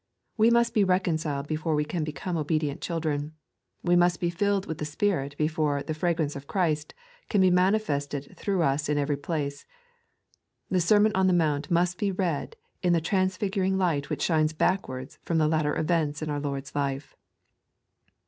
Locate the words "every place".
8.97-9.67